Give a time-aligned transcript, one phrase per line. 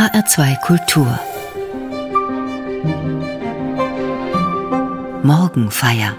[0.00, 1.20] HR2 Kultur
[5.22, 6.16] Morgenfeier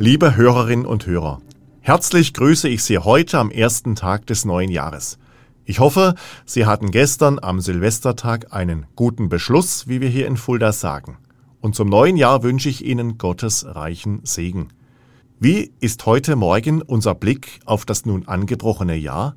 [0.00, 1.40] Liebe Hörerinnen und Hörer,
[1.78, 5.20] herzlich grüße ich Sie heute am ersten Tag des neuen Jahres.
[5.64, 10.72] Ich hoffe, Sie hatten gestern am Silvestertag einen guten Beschluss, wie wir hier in Fulda
[10.72, 11.16] sagen.
[11.60, 14.72] Und zum neuen Jahr wünsche ich Ihnen Gottes reichen Segen.
[15.38, 19.36] Wie ist heute Morgen unser Blick auf das nun angebrochene Jahr?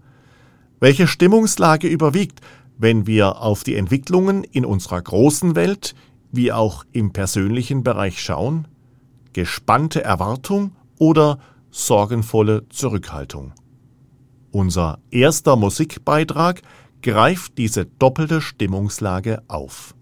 [0.79, 2.41] Welche Stimmungslage überwiegt,
[2.77, 5.95] wenn wir auf die Entwicklungen in unserer großen Welt
[6.31, 8.67] wie auch im persönlichen Bereich schauen?
[9.33, 13.53] Gespannte Erwartung oder sorgenvolle Zurückhaltung?
[14.51, 16.61] Unser erster Musikbeitrag
[17.01, 19.95] greift diese doppelte Stimmungslage auf.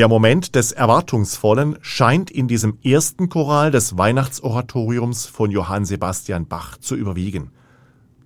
[0.00, 6.78] Der Moment des Erwartungsvollen scheint in diesem ersten Choral des Weihnachtsoratoriums von Johann Sebastian Bach
[6.78, 7.50] zu überwiegen.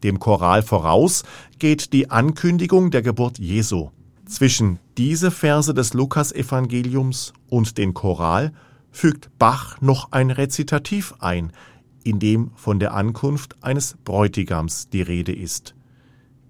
[0.05, 1.25] Dem Choral voraus
[1.59, 3.91] geht die Ankündigung der Geburt Jesu.
[4.25, 8.53] Zwischen diese Verse des Lukasevangeliums und den Choral
[8.93, 11.51] fügt Bach noch ein Rezitativ ein,
[12.05, 15.75] in dem von der Ankunft eines Bräutigams die Rede ist.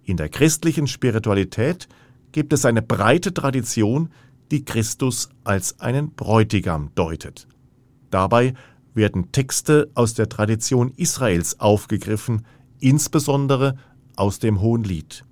[0.03, 1.89] In der christlichen Spiritualität
[2.33, 4.11] gibt es eine breite Tradition,
[4.55, 7.49] die Christus als einen Bräutigam deutet.
[8.11, 8.55] Dabei
[8.95, 12.47] werden Texte aus der Tradition Israels aufgegriffen,
[12.79, 13.77] insbesondere
[14.15, 15.25] aus dem Hohen Lied.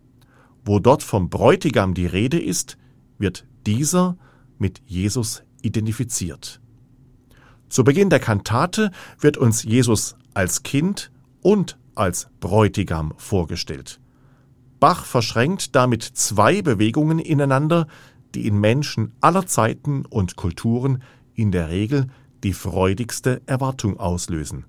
[0.65, 2.79] Wo dort vom Bräutigam die Rede ist,
[3.19, 4.17] wird dieser
[4.59, 6.61] mit Jesus identifiziert.
[7.69, 8.91] Zu Beginn der Kantate
[9.21, 11.13] wird uns Jesus als Kind
[11.43, 14.01] und als Bräutigam vorgestellt.
[14.81, 17.87] Bach verschränkt damit zwei Bewegungen ineinander,
[18.35, 21.03] die in Menschen aller Zeiten und Kulturen
[21.35, 22.07] in der Regel
[22.45, 24.65] die freudigste Erwartung auslösen.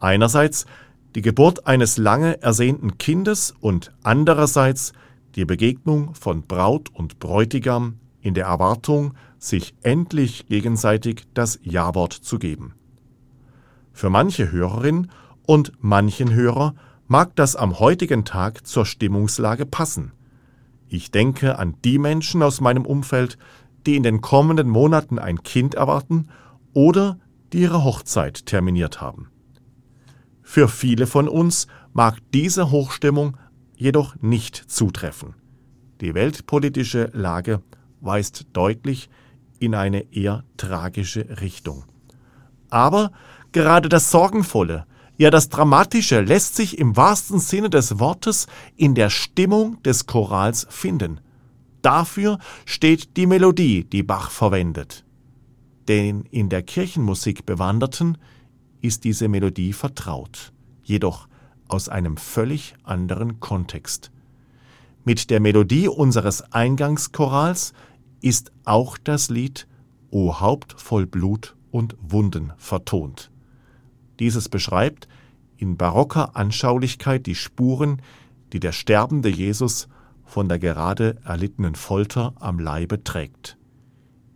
[0.00, 0.66] Einerseits
[1.14, 4.92] die Geburt eines lange ersehnten Kindes und andererseits
[5.34, 12.38] die Begegnung von Braut und Bräutigam in der Erwartung, sich endlich gegenseitig das Ja-Wort zu
[12.38, 12.74] geben.
[13.92, 15.08] Für manche Hörerin
[15.44, 16.74] und manchen Hörer
[17.08, 20.12] mag das am heutigen Tag zur Stimmungslage passen.
[20.92, 23.38] Ich denke an die Menschen aus meinem Umfeld,
[23.86, 26.28] die in den kommenden Monaten ein Kind erwarten
[26.74, 27.18] oder
[27.54, 29.30] die ihre Hochzeit terminiert haben.
[30.42, 33.38] Für viele von uns mag diese Hochstimmung
[33.74, 35.34] jedoch nicht zutreffen.
[36.02, 37.62] Die weltpolitische Lage
[38.02, 39.08] weist deutlich
[39.60, 41.84] in eine eher tragische Richtung.
[42.68, 43.12] Aber
[43.52, 44.84] gerade das Sorgenvolle,
[45.16, 48.46] ja, das Dramatische lässt sich im wahrsten Sinne des Wortes
[48.76, 51.20] in der Stimmung des Chorals finden.
[51.82, 55.04] Dafür steht die Melodie, die Bach verwendet.
[55.88, 58.18] Den in der Kirchenmusik Bewanderten
[58.80, 60.52] ist diese Melodie vertraut,
[60.82, 61.28] jedoch
[61.68, 64.10] aus einem völlig anderen Kontext.
[65.04, 67.72] Mit der Melodie unseres Eingangschorals
[68.20, 69.66] ist auch das Lied
[70.10, 73.31] O Haupt voll Blut und Wunden vertont.
[74.22, 75.08] Dieses beschreibt
[75.56, 78.00] in barocker Anschaulichkeit die Spuren,
[78.52, 79.88] die der sterbende Jesus
[80.24, 83.58] von der gerade erlittenen Folter am Leibe trägt.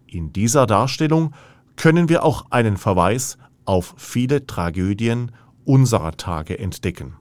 [0.09, 1.35] In dieser Darstellung
[1.77, 5.31] können wir auch einen Verweis auf viele Tragödien
[5.65, 7.15] unserer Tage entdecken.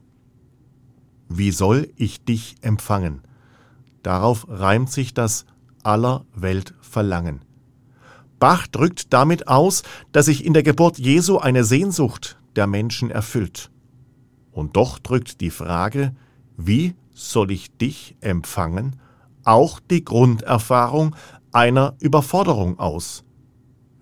[1.28, 3.22] Wie soll ich dich empfangen?
[4.02, 5.46] Darauf reimt sich das
[5.84, 7.42] aller Welt Verlangen.
[8.40, 13.70] Bach drückt damit aus, dass sich in der Geburt Jesu eine Sehnsucht der Menschen erfüllt.
[14.50, 16.14] Und doch drückt die Frage,
[16.56, 18.96] wie soll ich dich empfangen,
[19.44, 21.14] auch die Grunderfahrung
[21.52, 23.24] einer Überforderung aus.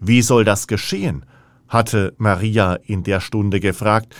[0.00, 1.24] Wie soll das geschehen?
[1.68, 4.14] hatte Maria in der Stunde gefragt,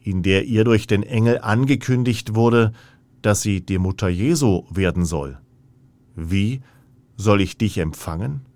[0.00, 2.72] in der ihr durch den Engel angekündigt wurde,
[3.20, 5.38] dass sie die Mutter Jesu werden soll.
[6.14, 6.60] Wie
[7.16, 8.46] soll ich dich empfangen?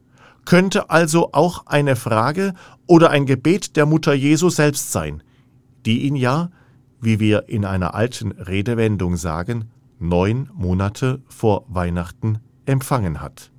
[0.44, 2.54] Könnte also auch eine Frage
[2.88, 5.22] oder ein Gebet der Mutter Jesu selbst sein,
[5.86, 6.50] die ihn ja,
[7.00, 9.70] wie wir in einer alten Redewendung sagen,
[10.00, 13.52] neun Monate vor Weihnachten empfangen hat.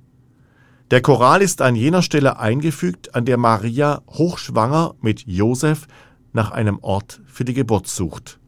[0.90, 5.86] Der Choral ist an jener Stelle eingefügt, an der Maria hochschwanger mit Josef
[6.32, 8.40] nach einem Ort für die Geburt sucht.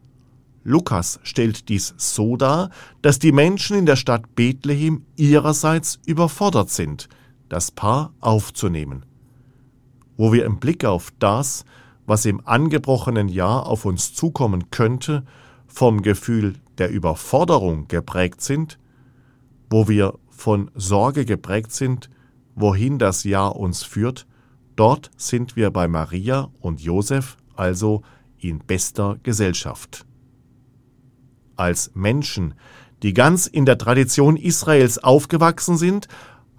[0.65, 2.71] Lukas stellt dies so dar,
[3.01, 7.09] dass die Menschen in der Stadt Bethlehem ihrerseits überfordert sind,
[7.49, 9.05] das Paar aufzunehmen.
[10.17, 11.65] Wo wir im Blick auf das,
[12.07, 15.25] was im angebrochenen Jahr auf uns zukommen könnte,
[15.67, 18.79] vom Gefühl der Überforderung geprägt sind,
[19.71, 22.11] wo wir von Sorge geprägt sind,
[22.55, 24.27] wohin das Jahr uns führt,
[24.77, 28.03] dort sind wir bei Maria und Josef also
[28.39, 30.05] in bester Gesellschaft.
[31.57, 32.55] Als Menschen,
[33.03, 36.09] die ganz in der Tradition Israels aufgewachsen sind,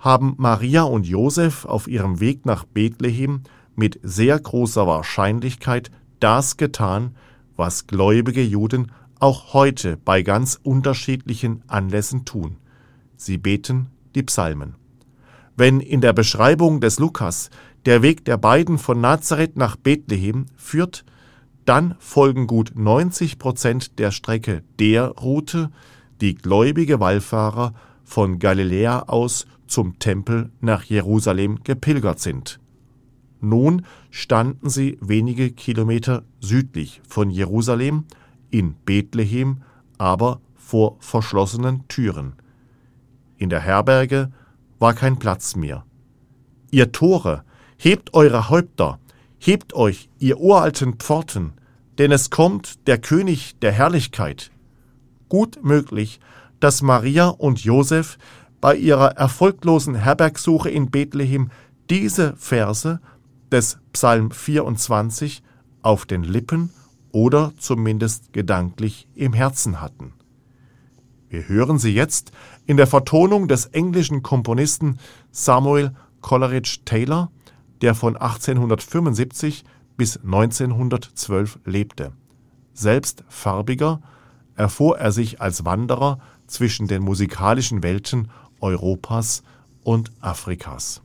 [0.03, 7.15] haben Maria und Josef auf ihrem Weg nach Bethlehem mit sehr großer Wahrscheinlichkeit das getan,
[7.55, 8.91] was gläubige Juden
[9.21, 12.57] auch heute bei ganz unterschiedlichen Anlässen tun.
[13.15, 14.75] Sie beten die Psalmen.
[15.55, 17.49] Wenn in der Beschreibung des Lukas
[17.85, 21.05] der Weg der beiden von Nazareth nach Bethlehem führt,
[21.63, 25.71] dann folgen gut 90 Prozent der Strecke der Route,
[26.19, 27.73] die gläubige Wallfahrer
[28.03, 32.59] von Galiläa aus zum Tempel nach Jerusalem gepilgert sind.
[33.41, 38.05] Nun standen sie wenige Kilometer südlich von Jerusalem,
[38.49, 39.63] in Bethlehem,
[39.97, 42.33] aber vor verschlossenen Türen.
[43.37, 44.31] In der Herberge
[44.79, 45.85] war kein Platz mehr.
[46.71, 47.43] Ihr Tore,
[47.77, 48.99] hebt eure Häupter,
[49.39, 51.53] hebt euch, ihr uralten Pforten,
[51.97, 54.51] denn es kommt der König der Herrlichkeit.
[55.29, 56.19] Gut möglich,
[56.63, 58.17] dass Maria und Josef
[58.61, 61.51] bei ihrer erfolglosen Herbergsuche in Bethlehem
[61.89, 63.01] diese Verse
[63.51, 65.43] des Psalm 24
[65.81, 66.69] auf den Lippen
[67.11, 70.13] oder zumindest gedanklich im Herzen hatten.
[71.27, 72.31] Wir hören sie jetzt
[72.65, 74.99] in der Vertonung des englischen Komponisten
[75.31, 77.29] Samuel Coleridge Taylor,
[77.81, 79.65] der von 1875
[79.97, 82.13] bis 1912 lebte.
[82.73, 83.99] Selbst farbiger
[84.55, 88.29] erfuhr er sich als Wanderer zwischen den musikalischen Welten
[88.59, 89.43] Europas
[89.83, 91.01] und Afrikas.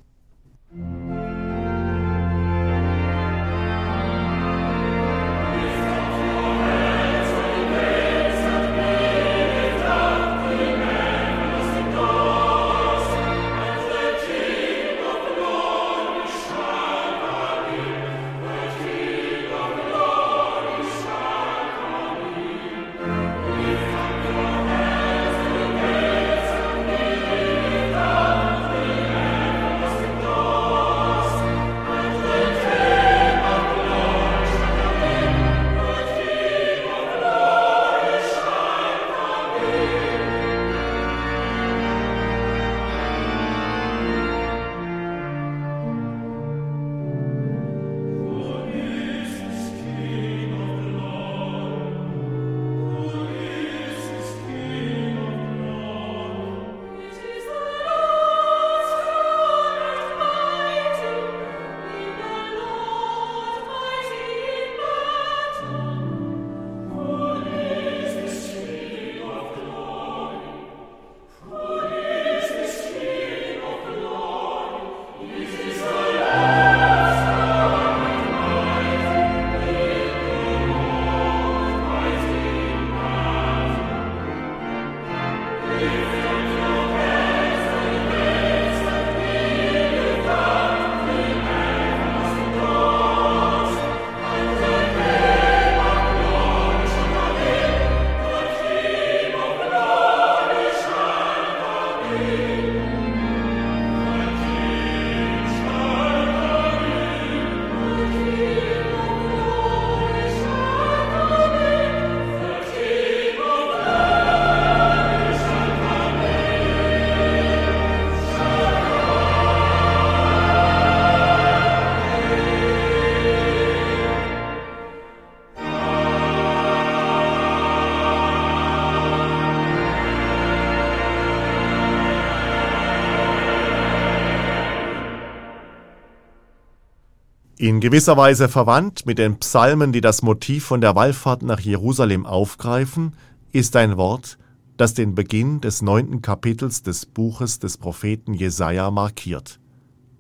[137.61, 142.25] In gewisser Weise verwandt mit den Psalmen, die das Motiv von der Wallfahrt nach Jerusalem
[142.25, 143.17] aufgreifen,
[143.51, 144.39] ist ein Wort,
[144.77, 149.59] das den Beginn des neunten Kapitels des Buches des Propheten Jesaja markiert.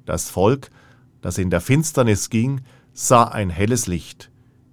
[0.04, 0.70] Das Volk,
[1.20, 4.32] das in der Finsternis ging, sah ein helles Licht.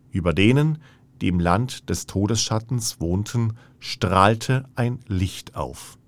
[0.10, 0.80] Über denen,
[1.22, 6.00] die im Land des Todesschattens wohnten, strahlte ein Licht auf.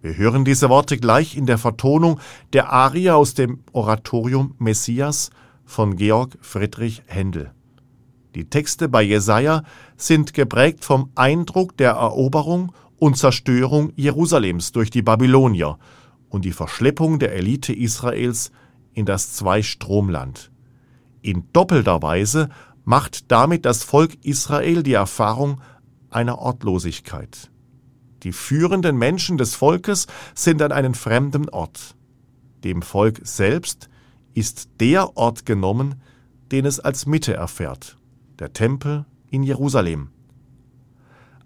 [0.00, 2.20] Wir hören diese Worte gleich in der Vertonung
[2.52, 5.30] der Arie aus dem Oratorium Messias
[5.66, 7.52] von Georg Friedrich Händel.
[8.34, 9.62] Die Texte bei Jesaja
[9.96, 15.78] sind geprägt vom Eindruck der Eroberung und Zerstörung Jerusalems durch die Babylonier
[16.28, 18.52] und die Verschleppung der Elite Israels
[18.92, 20.50] in das Zweistromland.
[21.22, 22.48] In doppelter Weise
[22.84, 25.60] macht damit das Volk Israel die Erfahrung
[26.08, 27.50] einer Ortlosigkeit.
[28.22, 31.96] Die führenden Menschen des Volkes sind an einen fremden Ort.
[32.64, 33.88] Dem Volk selbst
[34.36, 35.96] ist der Ort genommen,
[36.52, 37.96] den es als Mitte erfährt,
[38.38, 40.10] der Tempel in Jerusalem.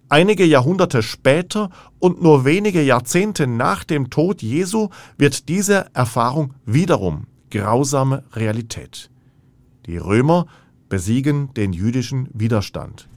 [0.08, 1.70] Einige Jahrhunderte später
[2.00, 9.08] und nur wenige Jahrzehnte nach dem Tod Jesu wird diese Erfahrung wiederum grausame Realität.
[9.86, 10.46] Die Römer
[10.88, 13.08] besiegen den jüdischen Widerstand.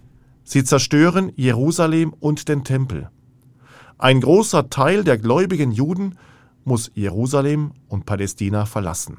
[0.43, 3.09] Sie zerstören Jerusalem und den Tempel.
[3.97, 6.19] Ein großer Teil der gläubigen Juden
[6.63, 9.17] muss Jerusalem und Palästina verlassen.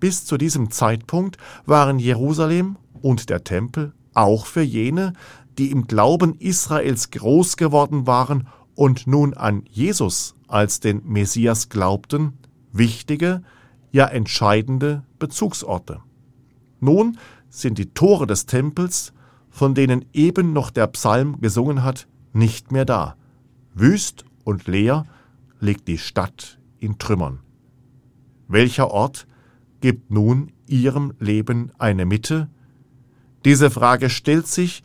[0.00, 5.12] Bis zu diesem Zeitpunkt waren Jerusalem und der Tempel auch für jene,
[5.58, 12.38] die im Glauben Israels groß geworden waren und nun an Jesus als den Messias glaubten,
[12.72, 13.42] wichtige,
[13.90, 16.00] ja entscheidende Bezugsorte.
[16.80, 19.12] Nun sind die Tore des Tempels,
[19.50, 23.16] von denen eben noch der Psalm gesungen hat, nicht mehr da.
[23.74, 25.04] Wüst und leer
[25.60, 27.40] liegt die Stadt in Trümmern.
[28.46, 29.26] Welcher Ort
[29.80, 32.48] gibt nun ihrem Leben eine Mitte?
[33.44, 34.82] Diese Frage stellt sich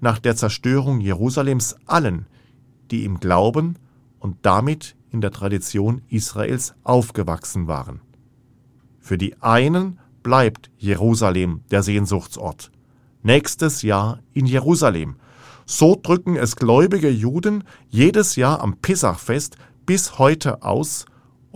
[0.00, 2.26] nach der Zerstörung Jerusalems allen,
[2.90, 3.76] die im Glauben
[4.18, 8.00] und damit in der Tradition Israels aufgewachsen waren.
[8.98, 12.70] Für die einen bleibt Jerusalem der Sehnsuchtsort.
[13.22, 15.16] Nächstes Jahr in Jerusalem,
[15.64, 21.06] so drücken es gläubige Juden jedes Jahr am Pessachfest bis heute aus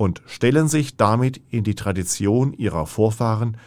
[0.01, 3.59] und stellen sich damit in die Tradition ihrer Vorfahren,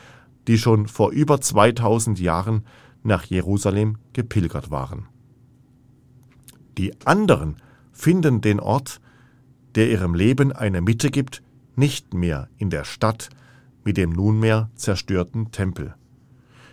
[0.48, 2.66] die schon vor über 2000 Jahren
[3.04, 5.06] nach Jerusalem gepilgert waren.
[6.80, 7.58] Die anderen
[7.92, 9.00] finden den Ort,
[9.76, 11.44] der ihrem Leben eine Mitte gibt,
[11.76, 13.30] nicht mehr in der Stadt
[13.84, 15.94] mit dem nunmehr zerstörten Tempel.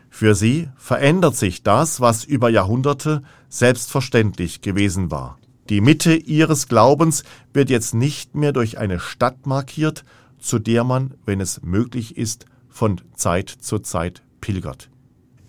[0.08, 5.38] Für sie verändert sich das, was über Jahrhunderte selbstverständlich gewesen war.
[5.70, 7.22] Die Mitte ihres Glaubens
[7.52, 10.04] wird jetzt nicht mehr durch eine Stadt markiert,
[10.40, 14.90] zu der man, wenn es möglich ist, von Zeit zu Zeit pilgert.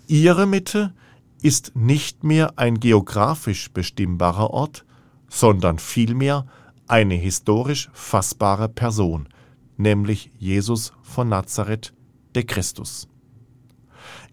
[0.06, 0.94] Ihre Mitte
[1.42, 4.84] ist nicht mehr ein geografisch bestimmbarer Ort,
[5.28, 6.46] sondern vielmehr
[6.86, 9.28] eine historisch fassbare Person,
[9.76, 11.94] nämlich Jesus von Nazareth,
[12.36, 13.08] der Christus.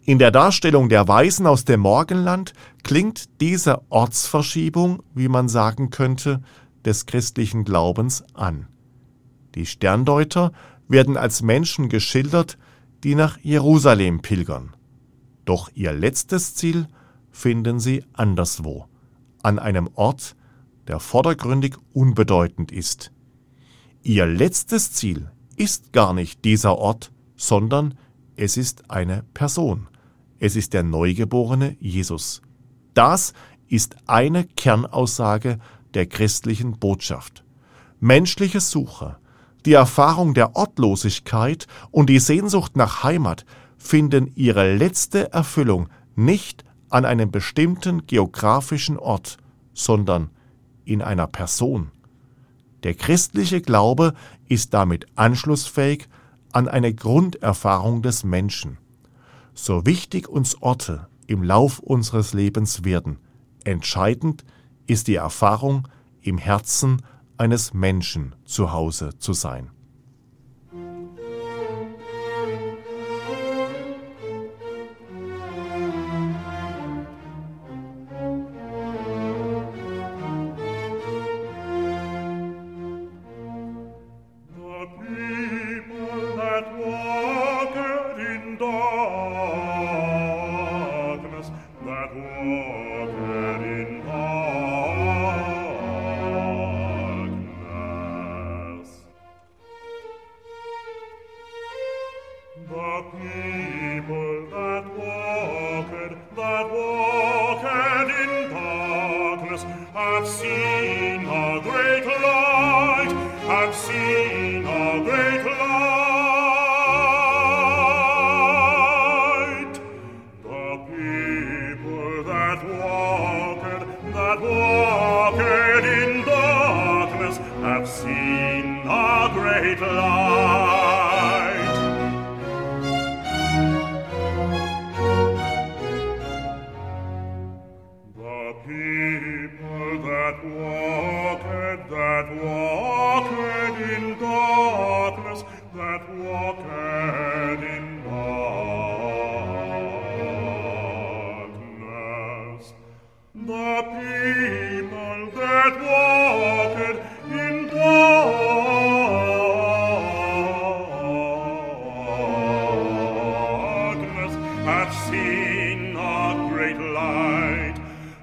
[0.09, 6.41] In der Darstellung der Weisen aus dem Morgenland klingt diese Ortsverschiebung, wie man sagen könnte,
[6.83, 8.65] des christlichen Glaubens an.
[9.53, 10.51] Die Sterndeuter
[10.87, 12.57] werden als Menschen geschildert,
[13.03, 14.75] die nach Jerusalem pilgern.
[15.45, 16.87] Doch ihr letztes Ziel
[17.29, 18.87] finden sie anderswo,
[19.43, 20.35] an einem Ort,
[20.87, 23.11] der vordergründig unbedeutend ist.
[24.01, 27.95] Ihr letztes Ziel ist gar nicht dieser Ort, sondern
[28.35, 29.88] es ist eine Person.
[30.39, 32.41] Es ist der neugeborene Jesus.
[32.93, 33.33] Das
[33.67, 35.59] ist eine Kernaussage
[35.93, 37.43] der christlichen Botschaft.
[37.99, 39.17] Menschliche Suche,
[39.65, 43.45] die Erfahrung der Ortlosigkeit und die Sehnsucht nach Heimat
[43.77, 49.37] finden ihre letzte Erfüllung nicht an einem bestimmten geografischen Ort,
[49.73, 50.29] sondern
[50.85, 51.91] in einer Person.
[52.83, 54.13] Der christliche Glaube
[54.47, 56.07] ist damit anschlussfähig
[56.53, 58.77] an eine Grunderfahrung des Menschen.
[59.61, 63.19] So wichtig uns Orte im Lauf unseres Lebens werden,
[63.65, 64.45] entscheidend
[64.87, 65.85] ist die Erfahrung,
[66.21, 67.01] im Herzen
[67.37, 69.69] eines Menschen zu Hause zu sein.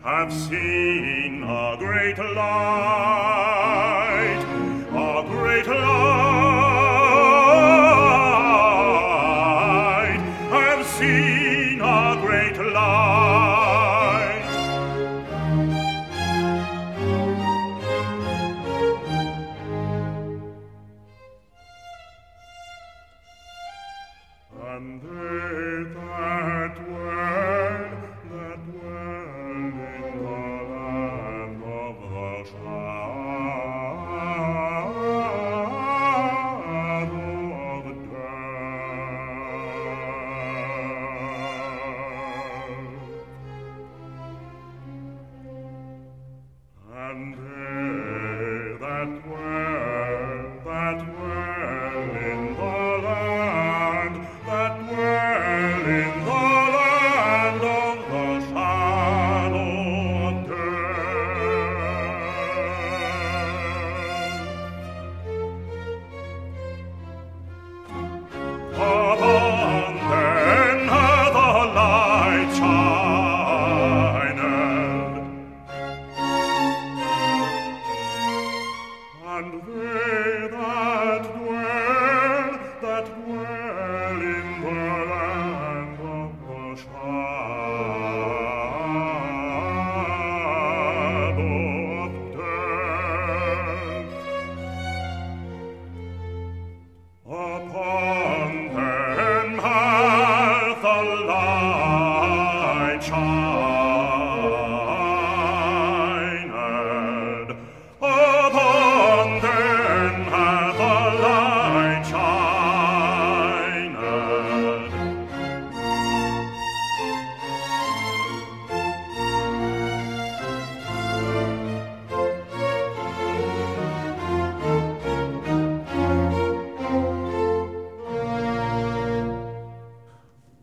[0.06, 3.65] have seen a great light.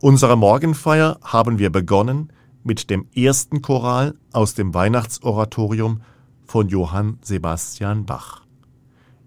[0.03, 6.01] Unsere Morgenfeier haben wir begonnen mit dem ersten Choral aus dem Weihnachtsoratorium
[6.43, 8.41] von Johann Sebastian Bach.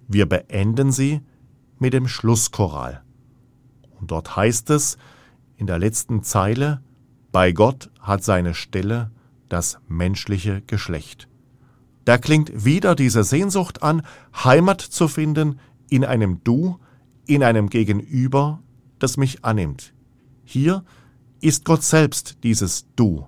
[0.06, 1.22] Wir beenden sie
[1.78, 3.02] mit dem Schlusschoral.
[3.98, 4.98] Und dort heißt es
[5.56, 6.82] in der letzten Zeile,
[7.32, 9.10] bei Gott hat seine Stelle
[9.48, 11.26] das menschliche Geschlecht.
[12.04, 14.02] Da klingt wieder diese Sehnsucht an,
[14.44, 15.58] Heimat zu finden
[15.88, 16.78] in einem Du,
[17.24, 18.60] in einem Gegenüber,
[18.98, 19.94] das mich annimmt,
[20.46, 20.84] hier
[21.40, 23.26] ist Gott selbst dieses Du.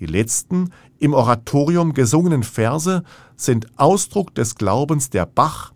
[0.00, 3.04] Die letzten im Oratorium gesungenen Verse
[3.36, 5.72] sind Ausdruck des Glaubens, der Bach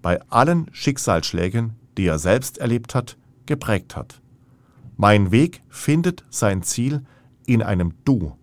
[0.00, 4.22] bei allen Schicksalsschlägen, die er selbst erlebt hat, geprägt hat.
[4.96, 7.04] Mein Weg findet sein Ziel
[7.44, 8.36] in einem Du.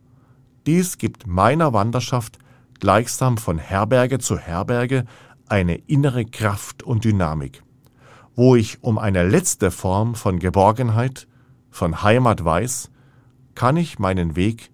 [0.65, 2.37] Dies gibt meiner Wanderschaft
[2.81, 5.05] gleichsam von Herberge zu Herberge
[5.47, 7.63] eine innere Kraft und Dynamik,
[8.35, 11.27] wo ich um eine letzte Form von Geborgenheit
[11.75, 12.89] von Heimat weiß,
[13.53, 14.71] kann ich meinen Weg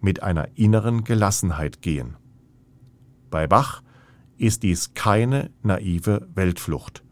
[0.00, 2.16] mit einer inneren Gelassenheit gehen.
[3.28, 3.82] Bei Bach
[4.38, 7.02] ist dies keine naive Weltflucht.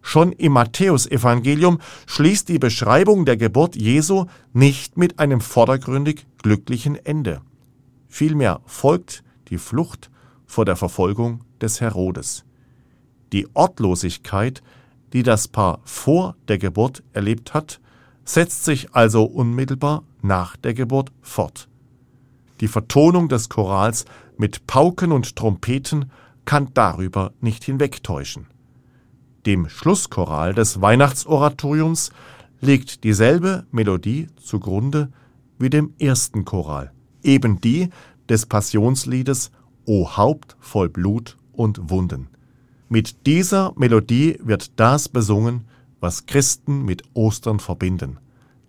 [0.00, 7.42] Schon im Matthäusevangelium schließt die Beschreibung der Geburt Jesu nicht mit einem vordergründig glücklichen Ende.
[8.08, 10.10] Vielmehr folgt die Flucht
[10.46, 12.46] vor der Verfolgung des Herodes.
[13.34, 14.62] Die Ortlosigkeit,
[15.12, 17.78] die das Paar vor der Geburt erlebt hat,
[18.32, 21.68] setzt sich also unmittelbar nach der Geburt fort.
[22.60, 24.04] Die Vertonung des Chorals
[24.36, 26.10] mit Pauken und Trompeten
[26.44, 28.46] kann darüber nicht hinwegtäuschen.
[29.46, 32.10] Dem Schlusschoral des Weihnachtsoratoriums
[32.60, 35.10] liegt dieselbe Melodie zugrunde
[35.58, 37.88] wie dem ersten Choral, eben die
[38.28, 39.50] des Passionsliedes
[39.86, 42.28] O Haupt voll Blut und Wunden.
[42.88, 45.64] Mit dieser Melodie wird das besungen,
[46.00, 48.18] was Christen mit Ostern verbinden.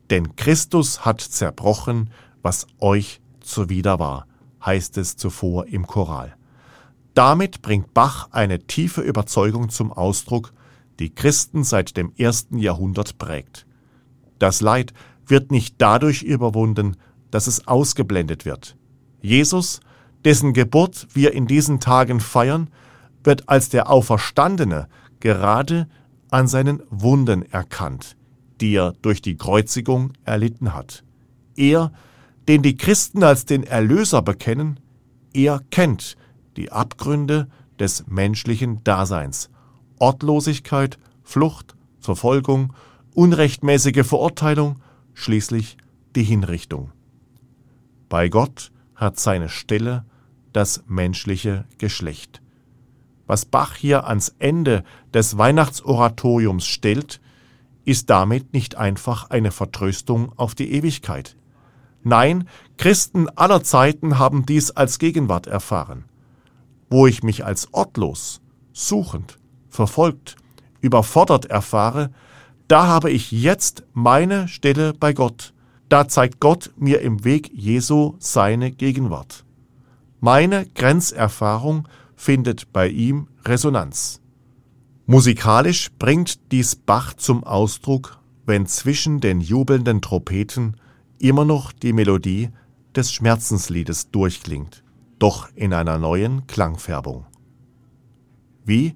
[0.09, 2.09] Denn Christus hat zerbrochen,
[2.41, 4.27] was euch zuwider war,
[4.65, 6.35] heißt es zuvor im Choral.
[7.13, 10.53] Damit bringt Bach eine tiefe Überzeugung zum Ausdruck,
[10.99, 13.65] die Christen seit dem ersten Jahrhundert prägt.
[14.39, 14.93] Das Leid
[15.25, 16.97] wird nicht dadurch überwunden,
[17.31, 18.75] dass es ausgeblendet wird.
[19.21, 19.79] Jesus,
[20.25, 22.69] dessen Geburt wir in diesen Tagen feiern,
[23.23, 24.87] wird als der Auferstandene
[25.19, 25.87] gerade
[26.31, 28.17] an seinen Wunden erkannt,
[28.59, 31.03] die er durch die Kreuzigung erlitten hat.
[31.55, 31.91] Er,
[32.47, 34.79] den die Christen als den Erlöser bekennen,
[35.33, 36.17] er kennt
[36.57, 37.47] die Abgründe
[37.79, 39.49] des menschlichen Daseins,
[39.99, 42.73] Ortlosigkeit, Flucht, Verfolgung,
[43.13, 44.81] unrechtmäßige Verurteilung,
[45.13, 45.77] schließlich
[46.15, 46.91] die Hinrichtung.
[48.09, 50.05] Bei Gott hat seine Stelle
[50.53, 52.40] das menschliche Geschlecht.
[53.31, 57.21] Was Bach hier ans Ende des Weihnachtsoratoriums stellt,
[57.85, 61.37] ist damit nicht einfach eine Vertröstung auf die Ewigkeit.
[62.03, 66.03] Nein, Christen aller Zeiten haben dies als Gegenwart erfahren.
[66.89, 68.41] Wo ich mich als ortlos,
[68.73, 69.39] suchend,
[69.69, 70.35] verfolgt,
[70.81, 72.11] überfordert erfahre,
[72.67, 75.53] da habe ich jetzt meine Stelle bei Gott.
[75.87, 79.45] Da zeigt Gott mir im Weg Jesu seine Gegenwart.
[80.19, 81.87] Meine Grenzerfahrung
[82.21, 84.21] findet bei ihm Resonanz.
[85.07, 90.77] Musikalisch bringt dies Bach zum Ausdruck, wenn zwischen den jubelnden Trompeten
[91.17, 92.49] immer noch die Melodie
[92.95, 94.83] des Schmerzensliedes durchklingt,
[95.17, 97.25] doch in einer neuen Klangfärbung.
[98.65, 98.93] Wie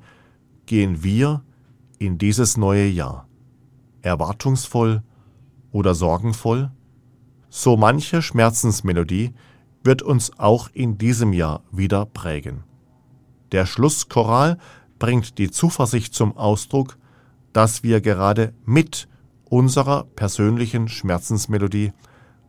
[0.68, 1.44] gehen wir
[1.98, 3.28] in dieses neue Jahr?
[4.04, 5.02] Erwartungsvoll
[5.72, 6.72] oder sorgenvoll?
[7.50, 9.34] So manche Schmerzensmelodie
[9.84, 12.64] wird uns auch in diesem Jahr wieder prägen.
[13.52, 14.58] Der Schlusschoral
[15.00, 16.98] bringt die Zuversicht zum Ausdruck,
[17.54, 19.08] dass wir gerade mit
[19.46, 21.94] unserer persönlichen Schmerzensmelodie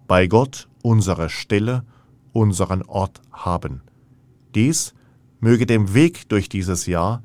[0.07, 1.85] bei Gott unsere Stelle,
[2.33, 3.83] unseren Ort haben.
[4.55, 4.95] Dies
[5.41, 7.23] möge dem Weg durch dieses Jahr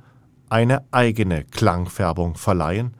[0.49, 2.95] eine eigene Klangfärbung verleihen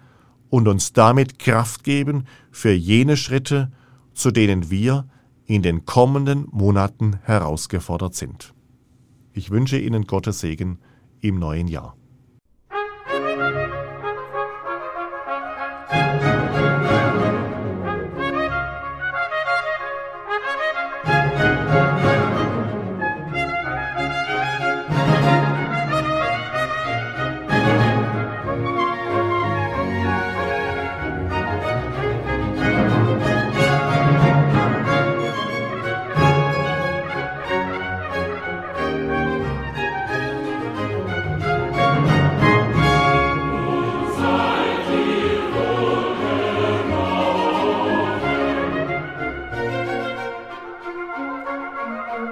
[0.49, 3.71] und uns damit Kraft geben für jene Schritte,
[4.13, 5.07] zu denen wir
[5.45, 8.53] in den kommenden Monaten herausgefordert sind.
[9.34, 10.80] Ich wünsche Ihnen Gottes Segen
[11.22, 11.96] im neuen Jahr.
[52.21, 52.27] Ad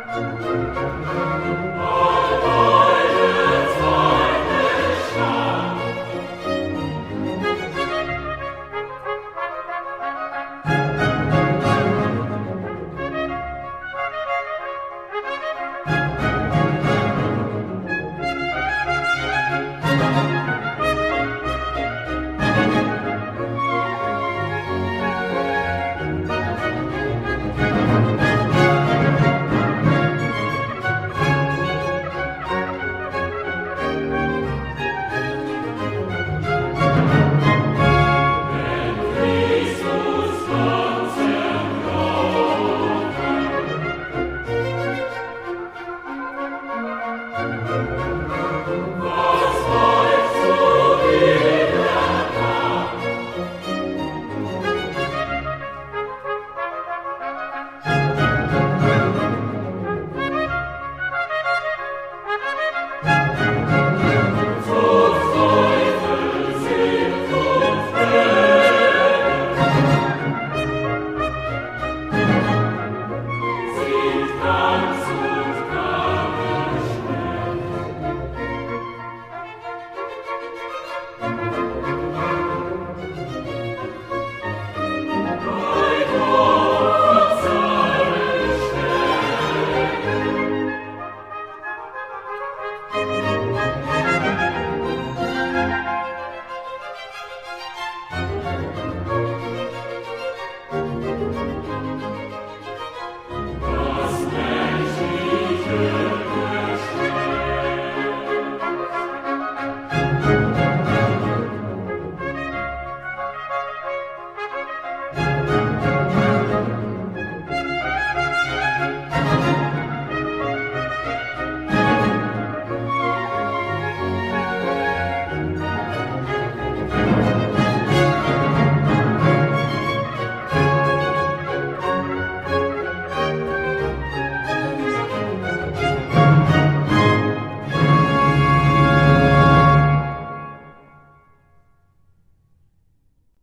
[47.72, 49.29] Oh,